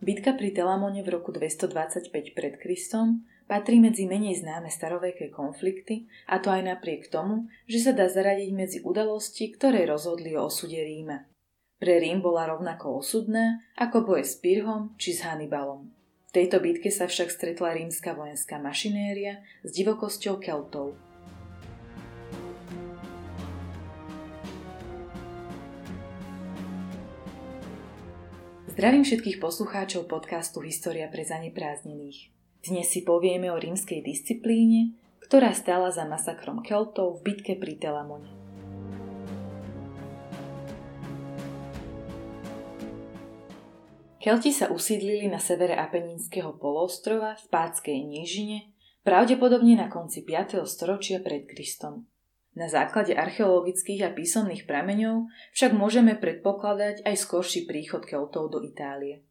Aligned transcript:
Bitka 0.00 0.32
pri 0.32 0.56
Telamone 0.56 1.04
v 1.04 1.12
roku 1.12 1.28
225 1.28 2.08
pred 2.32 2.56
Kristom 2.56 3.28
patrí 3.44 3.76
medzi 3.84 4.08
menej 4.08 4.40
známe 4.40 4.72
staroveké 4.72 5.28
konflikty, 5.28 6.08
a 6.24 6.40
to 6.40 6.48
aj 6.48 6.64
napriek 6.64 7.12
tomu, 7.12 7.52
že 7.68 7.84
sa 7.84 7.92
dá 7.92 8.08
zaradiť 8.08 8.50
medzi 8.56 8.78
udalosti, 8.80 9.52
ktoré 9.52 9.84
rozhodli 9.84 10.32
o 10.40 10.48
osude 10.48 10.80
Ríma. 10.80 11.28
Pre 11.76 11.94
Rím 12.00 12.24
bola 12.24 12.48
rovnako 12.48 13.04
osudná 13.04 13.60
ako 13.76 14.08
boje 14.08 14.24
s 14.24 14.40
Pyrhom 14.40 14.96
či 14.96 15.12
s 15.12 15.20
Hannibalom. 15.20 15.92
V 16.28 16.30
tejto 16.32 16.64
bitke 16.64 16.88
sa 16.88 17.04
však 17.04 17.28
stretla 17.28 17.76
rímska 17.76 18.16
vojenská 18.16 18.56
mašinéria 18.56 19.44
s 19.60 19.68
divokosťou 19.76 20.40
Keltov– 20.40 20.96
Zdravím 28.70 29.02
všetkých 29.02 29.42
poslucháčov 29.42 30.06
podcastu 30.06 30.62
História 30.62 31.10
pre 31.10 31.26
zaneprázdnených. 31.26 32.30
Dnes 32.62 32.86
si 32.86 33.02
povieme 33.02 33.50
o 33.50 33.58
rímskej 33.58 33.98
disciplíne, 33.98 34.94
ktorá 35.26 35.50
stála 35.58 35.90
za 35.90 36.06
masakrom 36.06 36.62
Keltov 36.62 37.18
v 37.18 37.34
bitke 37.34 37.58
pri 37.58 37.74
Telamone. 37.82 38.30
Kelti 44.22 44.54
sa 44.54 44.70
usídlili 44.70 45.26
na 45.26 45.42
severe 45.42 45.74
Apeninského 45.74 46.54
poloostrova 46.54 47.34
v 47.42 47.46
Pátskej 47.50 47.98
nížine, 48.06 48.70
pravdepodobne 49.02 49.82
na 49.82 49.90
konci 49.90 50.22
5. 50.22 50.62
storočia 50.62 51.18
pred 51.18 51.42
Kristom. 51.50 52.06
Na 52.60 52.68
základe 52.68 53.16
archeologických 53.16 54.04
a 54.04 54.10
písomných 54.12 54.68
prameňov 54.68 55.32
však 55.56 55.72
môžeme 55.72 56.12
predpokladať 56.12 57.08
aj 57.08 57.16
skorší 57.16 57.64
príchod 57.64 58.04
Keltov 58.04 58.52
do 58.52 58.60
Itálie. 58.60 59.24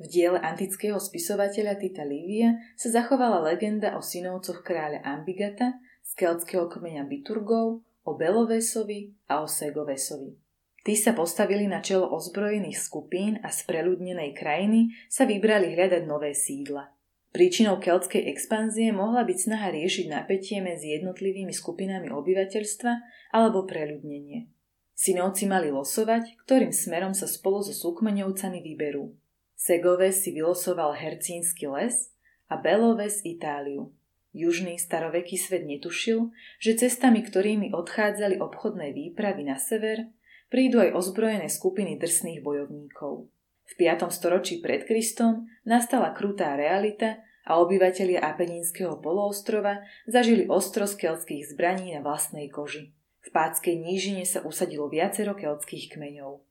V 0.00 0.08
diele 0.08 0.40
antického 0.40 0.96
spisovateľa 0.96 1.76
Tita 1.76 2.08
Livia 2.08 2.56
sa 2.80 2.88
zachovala 2.88 3.44
legenda 3.44 3.92
o 3.92 4.00
synovcoch 4.00 4.64
kráľa 4.64 5.04
Ambigata 5.04 5.76
z 6.00 6.16
keltského 6.16 6.64
kmeňa 6.72 7.04
Biturgov, 7.04 7.84
o 8.08 8.12
Belovesovi 8.16 9.12
a 9.28 9.44
o 9.44 9.46
Segovesovi. 9.48 10.32
Tí 10.80 10.96
sa 10.96 11.12
postavili 11.12 11.68
na 11.68 11.84
čelo 11.84 12.08
ozbrojených 12.08 12.80
skupín 12.80 13.36
a 13.44 13.52
z 13.52 13.68
preľudnenej 13.68 14.32
krajiny 14.32 14.96
sa 15.12 15.28
vybrali 15.28 15.76
hľadať 15.76 16.08
nové 16.08 16.32
sídla– 16.32 16.88
Príčinou 17.36 17.76
keltskej 17.76 18.32
expanzie 18.32 18.96
mohla 18.96 19.20
byť 19.20 19.36
snaha 19.36 19.68
riešiť 19.68 20.08
napätie 20.08 20.64
medzi 20.64 20.96
jednotlivými 20.96 21.52
skupinami 21.52 22.08
obyvateľstva 22.08 22.92
alebo 23.36 23.68
preľudnenie. 23.68 24.48
Synovci 24.96 25.44
mali 25.44 25.68
losovať, 25.68 26.32
ktorým 26.48 26.72
smerom 26.72 27.12
sa 27.12 27.28
spolu 27.28 27.60
so 27.60 27.76
súkmeňovcami 27.76 28.64
vyberú. 28.64 29.12
Segove 29.52 30.16
si 30.16 30.32
vylosoval 30.32 30.96
Hercínsky 30.96 31.68
les 31.68 32.08
a 32.48 32.56
Beloves 32.56 33.20
Itáliu. 33.20 33.92
Južný 34.32 34.80
staroveký 34.80 35.36
svet 35.36 35.68
netušil, 35.68 36.32
že 36.56 36.88
cestami, 36.88 37.20
ktorými 37.20 37.68
odchádzali 37.76 38.40
obchodné 38.40 38.96
výpravy 38.96 39.44
na 39.44 39.60
sever, 39.60 40.08
prídu 40.48 40.80
aj 40.80 40.96
ozbrojené 40.96 41.52
skupiny 41.52 42.00
drsných 42.00 42.40
bojovníkov. 42.40 43.28
V 43.66 43.72
5. 43.74 44.08
storočí 44.14 44.62
pred 44.62 44.86
Kristom 44.86 45.50
nastala 45.66 46.14
krutá 46.14 46.54
realita 46.54 47.18
a 47.46 47.58
obyvatelia 47.58 48.22
Apeninského 48.22 48.98
poloostrova 48.98 49.82
zažili 50.06 50.46
ostro 50.46 50.86
keltských 50.86 51.54
zbraní 51.54 51.94
na 51.94 52.00
vlastnej 52.02 52.50
koži. 52.50 52.94
V 53.26 53.28
Pátskej 53.34 53.74
nížine 53.74 54.22
sa 54.22 54.42
usadilo 54.46 54.86
viacero 54.86 55.34
keltských 55.34 55.94
kmeňov. 55.94 56.46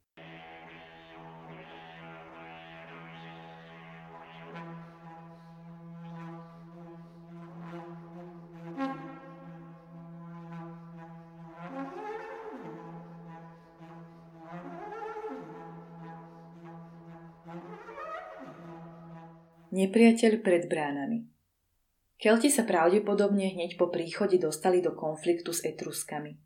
Nepriateľ 19.76 20.40
pred 20.40 20.72
bránami 20.72 21.28
Kelti 22.16 22.48
sa 22.48 22.64
pravdepodobne 22.64 23.52
hneď 23.52 23.76
po 23.76 23.92
príchode 23.92 24.40
dostali 24.40 24.80
do 24.80 24.96
konfliktu 24.96 25.52
s 25.52 25.68
Etruskami. 25.68 26.40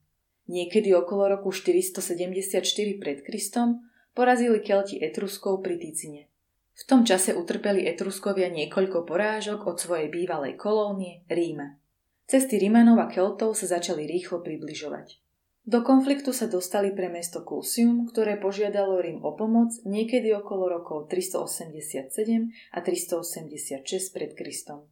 Niekedy 0.50 0.90
okolo 0.98 1.38
roku 1.38 1.54
474 1.54 2.66
pred 2.98 3.22
Kristom 3.22 3.86
porazili 4.18 4.66
Kelti 4.66 4.98
Etruskov 4.98 5.62
pri 5.62 5.78
Ticine. 5.78 6.26
V 6.74 6.84
tom 6.90 7.06
čase 7.06 7.38
utrpeli 7.38 7.86
Etruskovia 7.86 8.50
niekoľko 8.50 9.06
porážok 9.06 9.62
od 9.62 9.78
svojej 9.78 10.10
bývalej 10.10 10.58
kolónie 10.58 11.22
Ríma. 11.30 11.78
Cesty 12.26 12.58
Rímanov 12.58 12.98
a 12.98 13.06
Keltov 13.14 13.54
sa 13.54 13.70
začali 13.70 14.10
rýchlo 14.10 14.42
približovať. 14.42 15.22
Do 15.70 15.86
konfliktu 15.86 16.34
sa 16.34 16.50
dostali 16.50 16.90
pre 16.98 17.14
mesto 17.14 17.46
Clusium, 17.46 18.10
ktoré 18.10 18.42
požiadalo 18.42 18.98
Rím 19.06 19.22
o 19.22 19.38
pomoc 19.38 19.70
niekedy 19.86 20.34
okolo 20.34 20.66
rokov 20.66 21.14
387 21.14 22.74
a 22.74 22.82
386 22.82 23.86
pred 24.10 24.34
Kristom. 24.34 24.90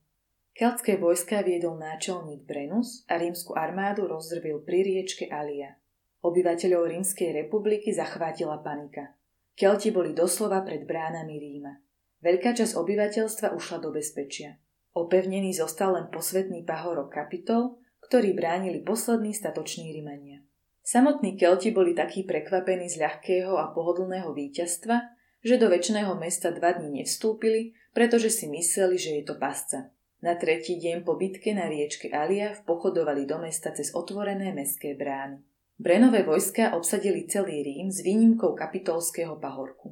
Keltské 0.54 1.02
vojska 1.02 1.42
viedol 1.42 1.82
náčelník 1.82 2.46
Brenus 2.46 3.02
a 3.10 3.18
rímsku 3.18 3.58
armádu 3.58 4.06
rozdrvil 4.06 4.62
pri 4.62 4.86
riečke 4.86 5.26
Alia. 5.34 5.82
Obyvateľov 6.22 6.94
Rímskej 6.94 7.34
republiky 7.34 7.90
zachvátila 7.90 8.62
panika. 8.62 9.18
Kelti 9.58 9.90
boli 9.90 10.14
doslova 10.14 10.62
pred 10.62 10.86
bránami 10.86 11.42
Ríma. 11.42 11.74
Veľká 12.22 12.54
časť 12.54 12.78
obyvateľstva 12.78 13.58
ušla 13.58 13.82
do 13.82 13.90
bezpečia. 13.90 14.62
Opevnený 14.94 15.58
zostal 15.58 15.98
len 15.98 16.14
posvetný 16.14 16.70
pahorok 16.70 17.10
Kapitol, 17.10 17.82
ktorý 18.06 18.38
bránili 18.38 18.86
poslední 18.86 19.34
statoční 19.34 19.90
Rímania. 19.90 20.46
Samotní 20.88 21.36
Kelti 21.36 21.76
boli 21.76 21.92
takí 21.92 22.24
prekvapení 22.24 22.88
z 22.88 23.04
ľahkého 23.04 23.60
a 23.60 23.76
pohodlného 23.76 24.32
víťazstva, 24.32 25.20
že 25.44 25.60
do 25.60 25.68
väčšného 25.68 26.16
mesta 26.16 26.48
dva 26.56 26.80
dní 26.80 27.04
nevstúpili, 27.04 27.76
pretože 27.92 28.32
si 28.32 28.48
mysleli, 28.48 28.96
že 28.96 29.20
je 29.20 29.24
to 29.28 29.36
pasca. 29.36 29.92
Na 30.24 30.40
tretí 30.40 30.80
deň 30.80 31.04
po 31.04 31.20
bitke 31.20 31.52
na 31.52 31.68
riečke 31.68 32.08
Alia 32.08 32.56
pochodovali 32.64 33.28
do 33.28 33.36
mesta 33.36 33.76
cez 33.76 33.92
otvorené 33.92 34.56
mestské 34.56 34.96
brány. 34.96 35.44
Brenové 35.76 36.24
vojska 36.24 36.72
obsadili 36.72 37.28
celý 37.28 37.68
Rím 37.68 37.92
s 37.92 38.00
výnimkou 38.00 38.56
kapitolského 38.56 39.36
pahorku. 39.44 39.92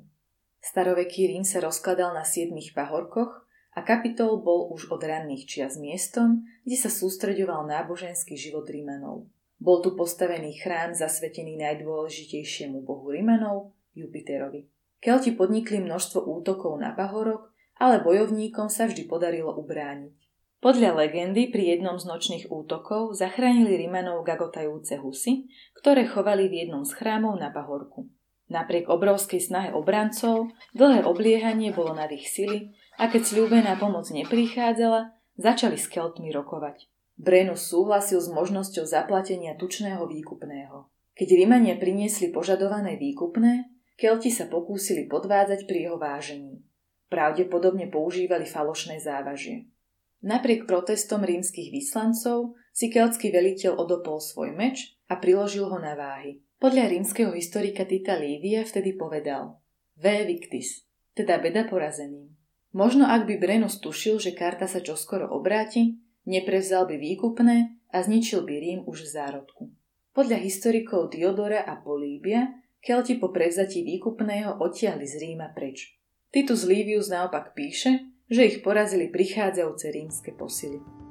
Staroveký 0.64 1.28
Rím 1.28 1.44
sa 1.44 1.60
rozkladal 1.60 2.16
na 2.16 2.24
siedmých 2.24 2.72
pahorkoch 2.72 3.44
a 3.76 3.84
kapitol 3.84 4.40
bol 4.40 4.72
už 4.72 4.88
od 4.96 5.04
ranných 5.04 5.44
čias 5.44 5.76
miestom, 5.76 6.48
kde 6.64 6.80
sa 6.80 6.88
sústreďoval 6.88 7.68
náboženský 7.68 8.40
život 8.40 8.64
Rímanov. 8.72 9.28
Bol 9.66 9.82
tu 9.82 9.98
postavený 9.98 10.62
chrám 10.62 10.94
zasvetený 10.94 11.58
najdôležitejšiemu 11.58 12.86
bohu 12.86 13.10
Rimanov, 13.10 13.74
Jupiterovi. 13.98 14.70
Kelti 15.02 15.34
podnikli 15.34 15.82
množstvo 15.82 16.22
útokov 16.22 16.78
na 16.78 16.94
pahorok, 16.94 17.50
ale 17.82 17.98
bojovníkom 18.06 18.70
sa 18.70 18.86
vždy 18.86 19.10
podarilo 19.10 19.58
ubrániť. 19.58 20.14
Podľa 20.62 21.02
legendy 21.02 21.50
pri 21.50 21.78
jednom 21.78 21.98
z 21.98 22.06
nočných 22.06 22.46
útokov 22.54 23.18
zachránili 23.18 23.74
Rimanov 23.74 24.22
gagotajúce 24.22 25.02
husy, 25.02 25.50
ktoré 25.82 26.06
chovali 26.06 26.46
v 26.46 26.66
jednom 26.66 26.86
z 26.86 26.94
chrámov 27.02 27.34
na 27.42 27.50
pahorku. 27.50 28.06
Napriek 28.54 28.86
obrovskej 28.86 29.42
snahe 29.42 29.74
obrancov, 29.74 30.54
dlhé 30.78 31.02
obliehanie 31.10 31.74
bolo 31.74 31.98
nad 31.98 32.14
ich 32.14 32.30
sily 32.30 32.78
a 33.02 33.10
keď 33.10 33.34
sľúbená 33.34 33.82
pomoc 33.82 34.06
neprichádzala, 34.14 35.18
začali 35.42 35.82
s 35.82 35.90
Keltmi 35.90 36.30
rokovať. 36.30 36.86
Brenus 37.16 37.72
súhlasil 37.72 38.20
s 38.20 38.28
možnosťou 38.28 38.84
zaplatenia 38.84 39.56
tučného 39.56 40.04
výkupného. 40.04 40.92
Keď 41.16 41.28
Rímania 41.32 41.80
priniesli 41.80 42.30
požadované 42.30 43.00
výkupné, 43.00 43.76
Kelti 43.96 44.28
sa 44.28 44.52
pokúsili 44.52 45.08
podvádzať 45.08 45.64
pri 45.64 45.88
jeho 45.88 45.96
vážení. 45.96 46.60
Pravdepodobne 47.08 47.88
používali 47.88 48.44
falošné 48.44 49.00
závažie. 49.00 49.72
Napriek 50.20 50.68
protestom 50.68 51.24
rímskych 51.24 51.72
vyslancov 51.72 52.60
si 52.76 52.92
keltský 52.92 53.32
veliteľ 53.32 53.80
odopol 53.80 54.20
svoj 54.20 54.52
meč 54.52 55.00
a 55.08 55.16
priložil 55.16 55.72
ho 55.72 55.80
na 55.80 55.96
váhy. 55.96 56.44
Podľa 56.60 56.92
rímskeho 56.92 57.32
historika 57.32 57.88
Tita 57.88 58.20
Lívia 58.20 58.68
vtedy 58.68 59.00
povedal 59.00 59.64
V 59.96 60.06
victis, 60.28 60.84
teda 61.16 61.40
beda 61.40 61.64
porazeným. 61.72 62.36
Možno 62.76 63.08
ak 63.08 63.24
by 63.24 63.40
Brenus 63.40 63.80
tušil, 63.80 64.20
že 64.20 64.36
karta 64.36 64.68
sa 64.68 64.84
čoskoro 64.84 65.32
obráti, 65.32 65.96
Neprevzal 66.26 66.90
by 66.90 66.98
výkupné 66.98 67.78
a 67.94 67.98
zničil 68.02 68.44
by 68.44 68.56
Rím 68.60 68.82
už 68.90 69.06
v 69.06 69.10
zárodku. 69.14 69.64
Podľa 70.12 70.42
historikov 70.42 71.14
Diodora 71.14 71.64
a 71.64 71.78
Políbia 71.80 72.66
Kelti 72.86 73.18
po 73.18 73.34
prevzatí 73.34 73.82
výkupného 73.82 74.62
odtiahli 74.62 75.10
z 75.10 75.18
Ríma 75.18 75.50
preč. 75.58 75.98
Titus 76.30 76.70
Livius 76.70 77.10
naopak 77.10 77.58
píše, 77.58 78.14
že 78.30 78.46
ich 78.46 78.62
porazili 78.62 79.10
prichádzajúce 79.10 79.90
rímske 79.90 80.32
posily. 80.38 81.05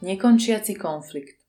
Nekončiaci 0.00 0.80
konflikt 0.80 1.44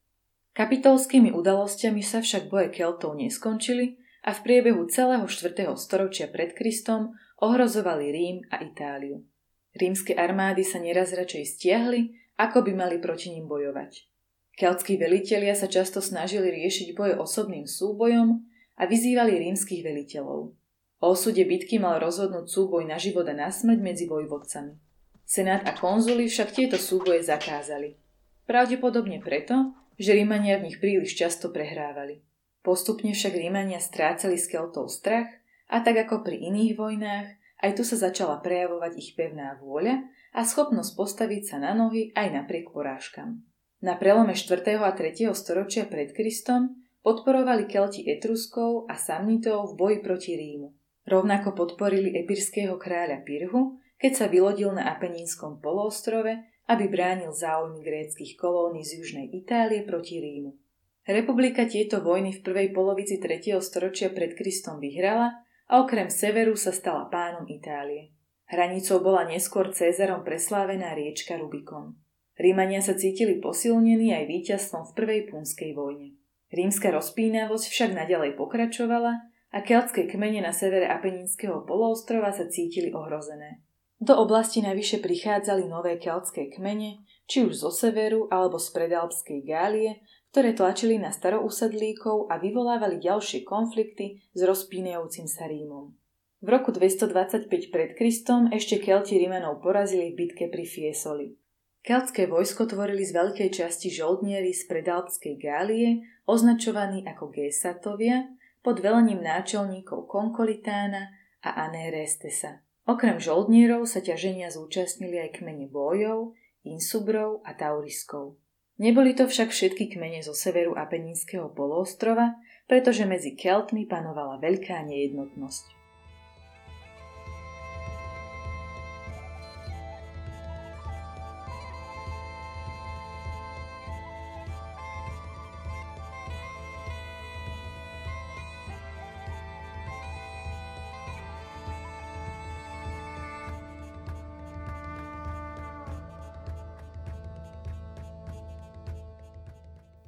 Kapitolskými 0.51 1.31
udalosťami 1.31 2.03
sa 2.03 2.19
však 2.19 2.51
boje 2.51 2.68
Keltov 2.75 3.15
neskončili 3.15 3.95
a 4.27 4.36
v 4.36 4.44
priebehu 4.44 4.92
celého 4.92 5.24
4. 5.24 5.71
storočia 5.80 6.27
pred 6.27 6.51
Kristom 6.51 7.15
ohrozovali 7.39 8.12
Rím 8.12 8.38
a 8.51 8.59
Itáliu. 8.59 9.24
Rímske 9.71 10.19
armády 10.19 10.68
sa 10.68 10.83
neraz 10.83 11.15
radšej 11.15 11.48
stiahli, 11.48 12.12
ako 12.36 12.68
by 12.68 12.75
mali 12.75 13.00
proti 13.00 13.31
ním 13.31 13.48
bojovať. 13.48 14.12
Keltskí 14.59 15.00
velitelia 15.00 15.56
sa 15.56 15.71
často 15.71 16.03
snažili 16.03 16.51
riešiť 16.51 16.92
boje 16.92 17.15
osobným 17.15 17.63
súbojom 17.63 18.36
a 18.75 18.83
vyzývali 18.83 19.48
rímskych 19.48 19.80
veliteľov. 19.80 20.51
O 21.00 21.06
osude 21.07 21.48
bitky 21.48 21.80
mal 21.80 22.03
rozhodnúť 22.03 22.51
súboj 22.51 22.83
na 22.83 23.00
život 23.00 23.24
a 23.31 23.31
na 23.31 23.48
smrť 23.48 23.80
medzi 23.80 24.12
vojvodcami. 24.12 24.75
Senát 25.24 25.63
a 25.63 25.71
konzuli 25.71 26.27
však 26.27 26.51
tieto 26.51 26.75
súboje 26.75 27.24
zakázali. 27.24 28.00
Pravdepodobne 28.49 29.21
preto, 29.21 29.75
že 30.01 30.17
Rímania 30.17 30.57
v 30.57 30.71
nich 30.71 30.77
príliš 30.81 31.13
často 31.13 31.53
prehrávali. 31.53 32.25
Postupne 32.61 33.13
však 33.13 33.33
Rímania 33.38 33.81
strácali 33.81 34.38
s 34.38 34.49
Keltov 34.49 34.89
strach 34.89 35.29
a 35.69 35.81
tak 35.81 36.05
ako 36.05 36.25
pri 36.25 36.38
iných 36.49 36.73
vojnách, 36.77 37.27
aj 37.61 37.71
tu 37.77 37.85
sa 37.85 37.97
začala 37.97 38.41
prejavovať 38.41 38.97
ich 38.97 39.13
pevná 39.13 39.57
vôľa 39.61 40.01
a 40.33 40.41
schopnosť 40.41 40.91
postaviť 40.97 41.41
sa 41.45 41.57
na 41.61 41.77
nohy 41.77 42.09
aj 42.17 42.27
napriek 42.33 42.73
porážkam. 42.73 43.45
Na 43.81 43.97
prelome 43.97 44.38
4. 44.38 44.61
a 44.77 44.91
3. 44.93 45.33
storočia 45.33 45.89
pred 45.89 46.13
Kristom 46.13 46.81
podporovali 47.01 47.65
Kelti 47.65 48.05
Etruskov 48.05 48.85
a 48.85 48.97
Samnitov 48.97 49.73
v 49.73 49.77
boji 49.77 49.97
proti 50.05 50.38
Rímu. 50.38 50.69
Rovnako 51.09 51.57
podporili 51.57 52.13
epirského 52.13 52.77
kráľa 52.77 53.25
Pirhu, 53.25 53.81
keď 53.97 54.11
sa 54.13 54.25
vylodil 54.29 54.69
na 54.73 54.93
Apenínskom 54.93 55.61
poloostrove 55.61 56.45
aby 56.71 56.88
bránil 56.88 57.35
záujmy 57.35 57.83
gréckých 57.83 58.39
kolónií 58.39 58.88
z 58.88 59.03
južnej 59.03 59.27
Itálie 59.35 59.83
proti 59.83 60.23
Rímu. 60.23 60.56
Republika 61.03 61.68
tieto 61.68 62.00
vojny 62.00 62.31
v 62.31 62.39
prvej 62.39 62.68
polovici 62.71 63.19
3. 63.19 63.59
storočia 63.59 64.07
pred 64.15 64.39
Kristom 64.39 64.79
vyhrala 64.79 65.44
a 65.68 65.83
okrem 65.83 66.07
severu 66.07 66.56
sa 66.56 66.71
stala 66.71 67.12
pánom 67.12 67.44
Itálie. 67.51 68.15
Hranicou 68.47 69.03
bola 69.03 69.27
neskôr 69.27 69.68
Cézarom 69.75 70.23
preslávená 70.23 70.95
riečka 70.95 71.35
Rubikon. 71.35 72.00
Rímania 72.39 72.79
sa 72.79 72.95
cítili 72.95 73.44
posilnení 73.44 74.15
aj 74.15 74.25
víťazstvom 74.31 74.91
v 74.91 74.95
prvej 74.95 75.21
punskej 75.27 75.71
vojne. 75.75 76.15
Rímska 76.51 76.91
rozpínavosť 76.91 77.67
však 77.67 77.91
naďalej 77.95 78.39
pokračovala 78.39 79.13
a 79.51 79.57
keltské 79.63 80.07
kmene 80.07 80.44
na 80.44 80.56
severe 80.56 80.88
Apeninského 80.88 81.63
poloostrova 81.67 82.31
sa 82.31 82.47
cítili 82.47 82.91
ohrozené. 82.91 83.63
Do 84.01 84.18
oblasti 84.18 84.65
navyše 84.65 84.98
prichádzali 84.98 85.69
nové 85.69 86.01
keltské 86.01 86.50
kmene, 86.50 87.06
či 87.30 87.45
už 87.45 87.53
zo 87.53 87.69
severu 87.69 88.25
alebo 88.33 88.57
z 88.57 88.74
predalpskej 88.74 89.45
Gálie, 89.45 90.01
ktoré 90.33 90.57
tlačili 90.57 90.98
na 90.98 91.13
starousedlíkov 91.13 92.33
a 92.33 92.42
vyvolávali 92.42 92.98
ďalšie 92.98 93.45
konflikty 93.45 94.25
s 94.33 94.42
rozpínajúcim 94.42 95.30
sa 95.30 95.45
Rímom. 95.45 95.94
V 96.42 96.48
roku 96.50 96.74
225 96.74 97.45
pred 97.69 97.94
Kristom 97.94 98.50
ešte 98.50 98.81
Kelti 98.81 99.21
Rimanov 99.21 99.62
porazili 99.62 100.09
v 100.09 100.25
bitke 100.25 100.50
pri 100.50 100.65
Fiesoli. 100.65 101.38
Keltské 101.86 102.25
vojsko 102.25 102.65
tvorili 102.65 103.06
z 103.06 103.13
veľkej 103.13 103.50
časti 103.53 103.94
žoldnieri 103.94 104.50
z 104.50 104.65
predalpskej 104.65 105.38
Gálie, 105.38 106.01
označovaní 106.25 107.06
ako 107.06 107.30
Gésatovia, 107.30 108.33
pod 108.65 108.81
velením 108.81 109.21
náčelníkov 109.21 110.09
Konkolitána 110.09 111.13
a 111.45 111.69
Anérestesa. 111.69 112.65
Okrem 112.89 113.22
žoldnierov 113.22 113.86
sa 113.86 114.01
ťaženia 114.01 114.50
zúčastnili 114.50 115.22
aj 115.22 115.42
kmene 115.42 115.69
bojov, 115.69 116.33
insubrov 116.66 117.45
a 117.45 117.54
tauriskov. 117.54 118.38
Neboli 118.81 119.13
to 119.13 119.30
však 119.30 119.54
všetky 119.54 119.94
kmene 119.94 120.25
zo 120.25 120.33
severu 120.33 120.74
Apeninského 120.74 121.54
poloostrova, 121.54 122.42
pretože 122.66 123.06
medzi 123.06 123.38
Keltmi 123.38 123.86
panovala 123.86 124.42
veľká 124.42 124.81
nejednotnosť. 124.89 125.81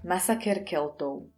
Masaker 0.03 0.67
Keltov 0.67 1.31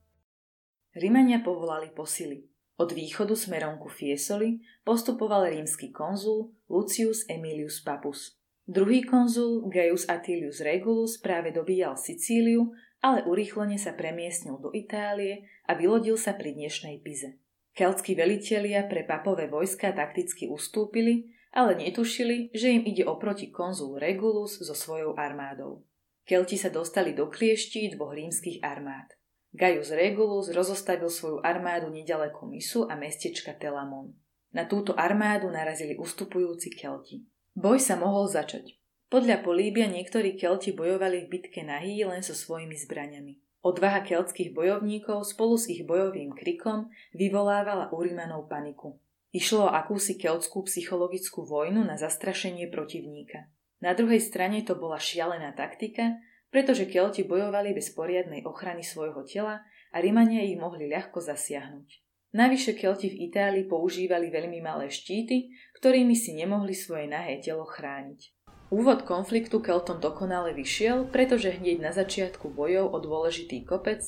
Rimania 0.97 1.37
povolali 1.37 1.93
posily. 1.93 2.49
Od 2.81 2.89
východu 2.89 3.37
smerom 3.37 3.77
ku 3.77 3.93
Fiesoli 3.93 4.57
postupoval 4.81 5.53
rímsky 5.53 5.93
konzul 5.93 6.49
Lucius 6.65 7.29
Emilius 7.29 7.85
Papus. 7.85 8.33
Druhý 8.65 9.05
konzul 9.05 9.69
Gaius 9.69 10.09
Atilius 10.09 10.65
Regulus 10.65 11.21
práve 11.21 11.53
dobíjal 11.53 11.93
Sicíliu, 11.93 12.73
ale 13.05 13.21
urýchlene 13.29 13.77
sa 13.77 13.93
premiestnil 13.93 14.57
do 14.57 14.73
Itálie 14.73 15.45
a 15.69 15.77
vylodil 15.77 16.17
sa 16.17 16.33
pri 16.33 16.57
dnešnej 16.57 17.05
Pize. 17.05 17.37
Keltskí 17.77 18.17
velitelia 18.17 18.89
pre 18.89 19.05
papové 19.05 19.45
vojska 19.45 19.93
takticky 19.93 20.49
ustúpili, 20.49 21.29
ale 21.53 21.77
netušili, 21.77 22.49
že 22.49 22.73
im 22.73 22.81
ide 22.81 23.05
oproti 23.05 23.53
konzul 23.53 24.01
Regulus 24.01 24.57
so 24.57 24.73
svojou 24.73 25.13
armádou. 25.21 25.85
Kelti 26.25 26.57
sa 26.57 26.73
dostali 26.73 27.13
do 27.13 27.29
klieští 27.29 27.93
dvoch 27.93 28.17
rímskych 28.17 28.65
armád. 28.65 29.13
Gaius 29.53 29.93
Regulus 29.93 30.51
rozostavil 30.51 31.07
svoju 31.07 31.39
armádu 31.45 31.93
nedaleko 31.93 32.49
Misu 32.49 32.89
a 32.89 32.97
mestečka 32.97 33.53
Telamon. 33.53 34.11
Na 34.49 34.65
túto 34.65 34.97
armádu 34.97 35.47
narazili 35.53 35.95
ustupujúci 35.95 36.73
Kelti. 36.73 37.23
Boj 37.55 37.79
sa 37.79 37.95
mohol 37.95 38.27
začať. 38.27 38.73
Podľa 39.07 39.45
Políbia 39.45 39.85
niektorí 39.85 40.33
Kelti 40.35 40.73
bojovali 40.73 41.23
v 41.23 41.39
bitke 41.39 41.61
na 41.61 41.77
Hí 41.79 42.03
len 42.03 42.25
so 42.25 42.33
svojimi 42.33 42.73
zbraniami. 42.73 43.39
Odvaha 43.65 44.01
keltských 44.05 44.53
bojovníkov 44.53 45.25
spolu 45.25 45.57
s 45.57 45.69
ich 45.69 45.85
bojovým 45.85 46.33
krikom 46.33 46.89
vyvolávala 47.13 47.89
u 47.93 48.01
Rímanov 48.01 48.45
paniku. 48.45 49.01
Išlo 49.33 49.69
o 49.69 49.73
akúsi 49.73 50.17
keltskú 50.17 50.65
psychologickú 50.65 51.45
vojnu 51.45 51.85
na 51.85 51.97
zastrašenie 51.97 52.69
protivníka. 52.69 53.49
Na 53.83 53.91
druhej 53.91 54.23
strane 54.23 54.63
to 54.63 54.75
bola 54.75 54.99
šialená 54.99 55.51
taktika, 55.51 56.19
pretože 56.53 56.87
Kelti 56.87 57.27
bojovali 57.27 57.75
bez 57.75 57.91
poriadnej 57.91 58.47
ochrany 58.47 58.79
svojho 58.79 59.27
tela 59.27 59.65
a 59.91 59.97
Rimania 59.99 60.43
ich 60.43 60.55
mohli 60.55 60.87
ľahko 60.87 61.19
zasiahnuť. 61.19 61.89
Navyše 62.35 62.75
Kelti 62.75 63.07
v 63.11 63.31
Itálii 63.31 63.63
používali 63.67 64.27
veľmi 64.27 64.59
malé 64.59 64.91
štíty, 64.91 65.55
ktorými 65.79 66.15
si 66.15 66.35
nemohli 66.35 66.75
svoje 66.75 67.07
nahé 67.07 67.39
telo 67.39 67.63
chrániť. 67.63 68.35
Úvod 68.73 69.07
konfliktu 69.07 69.63
Keltom 69.63 70.03
dokonale 70.03 70.51
vyšiel, 70.51 71.07
pretože 71.07 71.53
hneď 71.53 71.79
na 71.79 71.91
začiatku 71.95 72.51
bojov 72.51 72.91
o 72.91 72.97
dôležitý 72.99 73.63
kopec 73.63 74.03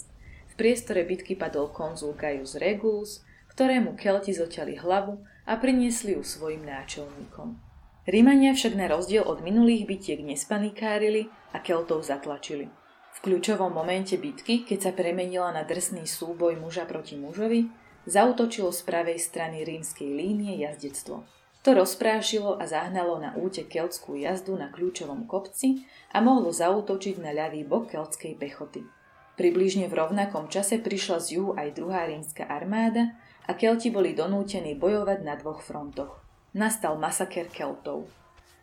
v 0.49 0.53
priestore 0.59 1.07
bitky 1.07 1.39
padol 1.39 1.71
konzul 1.71 2.17
Gaius 2.17 2.59
Regulus, 2.59 3.23
ktorému 3.53 3.95
Kelti 3.95 4.35
zoťali 4.35 4.75
hlavu 4.81 5.23
a 5.47 5.55
priniesli 5.55 6.17
ju 6.17 6.23
svojim 6.25 6.67
náčelníkom. 6.67 7.66
Rímania 8.07 8.55
však 8.55 8.79
na 8.79 8.87
rozdiel 8.87 9.27
od 9.27 9.43
minulých 9.43 9.83
bitiek 9.83 10.23
nespanikárili 10.23 11.27
a 11.51 11.59
Keltov 11.59 12.07
zatlačili. 12.07 12.71
V 13.11 13.17
kľúčovom 13.19 13.67
momente 13.67 14.15
bitky, 14.15 14.63
keď 14.63 14.79
sa 14.79 14.91
premenila 14.95 15.51
na 15.51 15.67
drsný 15.67 16.07
súboj 16.07 16.55
muža 16.55 16.87
proti 16.87 17.19
mužovi, 17.19 17.67
zautočilo 18.07 18.71
z 18.71 18.79
pravej 18.87 19.19
strany 19.19 19.67
rímskej 19.67 20.07
línie 20.07 20.55
jazdectvo. 20.55 21.27
To 21.67 21.69
rozprášilo 21.75 22.55
a 22.55 22.63
zahnalo 22.63 23.19
na 23.19 23.35
úte 23.35 23.67
keltskú 23.67 24.15
jazdu 24.15 24.55
na 24.55 24.71
kľúčovom 24.71 25.27
kopci 25.27 25.83
a 26.15 26.23
mohlo 26.23 26.55
zautočiť 26.55 27.19
na 27.19 27.35
ľavý 27.35 27.67
bok 27.67 27.91
keltskej 27.91 28.39
pechoty. 28.39 28.87
Približne 29.35 29.91
v 29.91 29.99
rovnakom 29.99 30.47
čase 30.47 30.79
prišla 30.79 31.19
z 31.19 31.27
juhu 31.35 31.59
aj 31.59 31.75
druhá 31.75 32.07
rímska 32.07 32.47
armáda 32.47 33.19
a 33.43 33.51
Kelti 33.51 33.91
boli 33.91 34.15
donútení 34.15 34.79
bojovať 34.79 35.19
na 35.27 35.35
dvoch 35.35 35.59
frontoch 35.59 36.26
nastal 36.53 36.99
masaker 36.99 37.47
Keltov. 37.51 38.07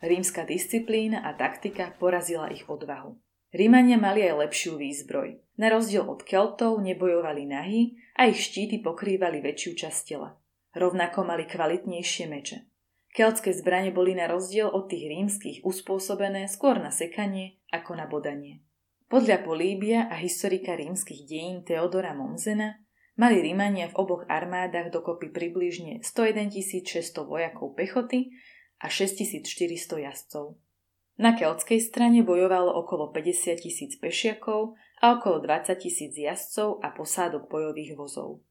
Rímska 0.05 0.45
disciplína 0.45 1.25
a 1.25 1.33
taktika 1.33 1.93
porazila 1.97 2.53
ich 2.53 2.69
odvahu. 2.69 3.17
Rímania 3.55 3.97
mali 3.97 4.27
aj 4.27 4.45
lepšiu 4.45 4.77
výzbroj. 4.77 5.41
Na 5.57 5.71
rozdiel 5.71 6.05
od 6.05 6.27
Keltov 6.27 6.83
nebojovali 6.83 7.49
nahy 7.49 7.97
a 8.19 8.27
ich 8.27 8.43
štíty 8.43 8.83
pokrývali 8.83 9.41
väčšiu 9.41 9.73
časť 9.79 10.01
tela. 10.05 10.35
Rovnako 10.75 11.23
mali 11.23 11.47
kvalitnejšie 11.47 12.27
meče. 12.27 12.59
Keltské 13.15 13.55
zbranie 13.55 13.95
boli 13.95 14.11
na 14.19 14.27
rozdiel 14.27 14.67
od 14.67 14.91
tých 14.91 15.07
rímskych 15.07 15.59
uspôsobené 15.63 16.51
skôr 16.51 16.83
na 16.83 16.91
sekanie 16.91 17.63
ako 17.71 17.95
na 17.95 18.11
bodanie. 18.11 18.67
Podľa 19.07 19.47
Políbia 19.47 20.11
a 20.11 20.19
historika 20.19 20.75
rímskych 20.75 21.23
dejín 21.23 21.63
Teodora 21.63 22.11
Momzena 22.11 22.84
Mali 23.15 23.39
Rímania 23.39 23.87
v 23.95 23.95
oboch 23.95 24.27
armádach 24.27 24.91
dokopy 24.91 25.31
približne 25.31 26.03
101 26.03 26.51
600 26.51 27.15
vojakov 27.23 27.79
pechoty 27.79 28.35
a 28.83 28.91
6400 28.91 30.11
jazdcov. 30.11 30.59
Na 31.15 31.39
keltskej 31.39 31.79
strane 31.79 32.27
bojovalo 32.27 32.75
okolo 32.75 33.15
50 33.15 33.63
tisíc 33.63 33.95
pešiakov 34.03 34.75
a 34.99 35.15
okolo 35.15 35.47
20 35.47 35.79
tisíc 35.79 36.11
jazdcov 36.19 36.83
a 36.83 36.91
posádok 36.91 37.47
bojových 37.47 37.95
vozov. 37.95 38.43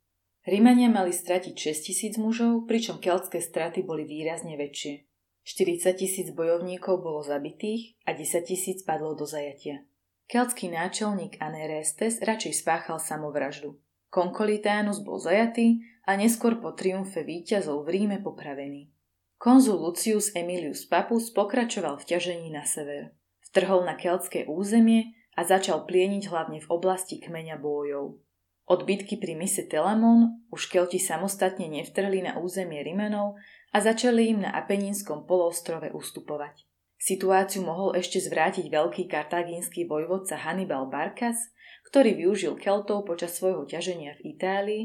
Rímania 0.47 0.87
mali 0.87 1.11
stratiť 1.11 1.55
6 1.55 1.87
tisíc 1.91 2.13
mužov, 2.15 2.63
pričom 2.63 3.03
keltské 3.03 3.43
straty 3.43 3.83
boli 3.83 4.07
výrazne 4.07 4.55
väčšie. 4.55 5.03
40 5.43 5.99
tisíc 5.99 6.31
bojovníkov 6.31 7.03
bolo 7.03 7.19
zabitých 7.19 7.99
a 8.07 8.15
10 8.15 8.47
tisíc 8.47 8.79
padlo 8.87 9.11
do 9.11 9.27
zajatia. 9.27 9.83
Keltský 10.31 10.71
náčelník 10.71 11.35
Anerestes 11.43 12.23
radšej 12.23 12.63
spáchal 12.63 12.95
samovraždu. 12.95 13.75
Konkolitánus 14.13 15.01
bol 15.01 15.17
zajatý 15.17 15.81
a 16.05 16.13
neskôr 16.13 16.61
po 16.61 16.77
triumfe 16.77 17.25
víťazov 17.25 17.89
v 17.89 17.97
Ríme 17.97 18.21
popravený. 18.21 18.93
Konzul 19.41 19.81
Lucius 19.81 20.29
Emilius 20.37 20.85
Papus 20.85 21.33
pokračoval 21.33 21.97
v 21.97 22.13
ťažení 22.13 22.53
na 22.53 22.61
sever. 22.61 23.17
Vtrhol 23.49 23.81
na 23.89 23.97
keltské 23.97 24.45
územie 24.45 25.17
a 25.33 25.41
začal 25.41 25.89
plieniť 25.89 26.29
hlavne 26.29 26.61
v 26.61 26.69
oblasti 26.69 27.17
kmeňa 27.17 27.57
bojov. 27.57 28.21
Od 28.69 28.79
bitky 28.85 29.17
pri 29.17 29.33
mise 29.33 29.65
Telamon 29.65 30.45
už 30.53 30.69
Kelti 30.69 31.01
samostatne 31.01 31.65
nevtrhli 31.65 32.21
na 32.21 32.37
územie 32.37 32.85
Rimenov 32.85 33.41
a 33.73 33.81
začali 33.81 34.29
im 34.29 34.45
na 34.45 34.53
Apenínskom 34.53 35.25
poloostrove 35.25 35.89
ustupovať. 35.89 36.69
Situáciu 37.01 37.65
mohol 37.65 37.97
ešte 37.97 38.21
zvrátiť 38.21 38.69
veľký 38.69 39.09
kartagínsky 39.09 39.89
vojvodca 39.89 40.37
Hannibal 40.39 40.87
Barkas, 40.87 41.49
ktorý 41.93 42.25
využil 42.25 42.57
Keltov 42.57 43.05
počas 43.05 43.37
svojho 43.37 43.69
ťaženia 43.69 44.17
v 44.17 44.33
Itálii, 44.33 44.83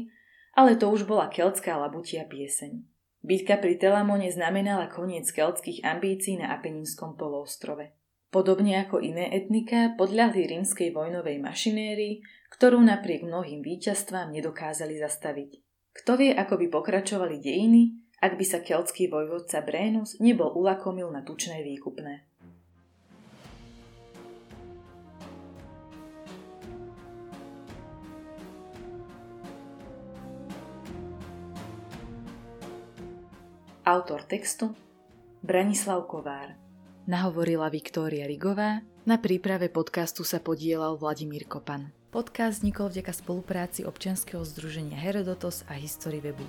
ale 0.53 0.77
to 0.77 0.93
už 0.93 1.09
bola 1.09 1.25
keltská 1.25 1.73
labutia 1.73 2.29
pieseň. 2.29 2.85
Bitka 3.25 3.57
pri 3.57 3.81
Telamone 3.81 4.29
znamenala 4.29 4.85
koniec 4.93 5.25
keltských 5.33 5.81
ambícií 5.81 6.37
na 6.37 6.53
Apenínskom 6.53 7.17
poloostrove. 7.17 7.97
Podobne 8.29 8.77
ako 8.85 9.01
iné 9.01 9.25
etnika 9.33 9.97
podľahli 9.97 10.53
rímskej 10.53 10.93
vojnovej 10.93 11.41
mašinérii, 11.41 12.21
ktorú 12.53 12.77
napriek 12.77 13.25
mnohým 13.25 13.65
víťazstvám 13.65 14.29
nedokázali 14.29 15.01
zastaviť. 15.01 15.65
Kto 15.97 16.13
vie, 16.13 16.29
ako 16.37 16.61
by 16.61 16.67
pokračovali 16.69 17.41
dejiny, 17.41 18.05
ak 18.21 18.37
by 18.37 18.45
sa 18.45 18.61
keltský 18.61 19.09
vojvodca 19.09 19.65
Brénus 19.65 20.13
nebol 20.21 20.53
ulakomil 20.53 21.09
na 21.09 21.25
tučné 21.25 21.65
výkupné. 21.65 22.28
Autor 33.89 34.21
textu 34.21 34.77
Branislav 35.41 36.05
Kovár 36.05 36.53
Nahovorila 37.09 37.73
Viktória 37.73 38.29
Rigová, 38.29 38.85
na 39.01 39.17
príprave 39.17 39.65
podcastu 39.65 40.21
sa 40.21 40.37
podielal 40.37 40.93
Vladimír 40.93 41.49
Kopan. 41.49 41.89
Podcast 42.13 42.61
vznikol 42.61 42.93
vďaka 42.93 43.17
spolupráci 43.17 43.81
občianskeho 43.89 44.45
združenia 44.45 44.93
Herodotos 44.93 45.65
a 45.65 45.73
History 45.73 46.21
Webu. 46.21 46.45